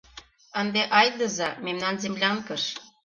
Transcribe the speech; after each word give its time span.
—Ынде 0.59 0.81
айдыза 0.99 1.49
мемнан 1.65 1.95
землянкыш. 2.03 2.63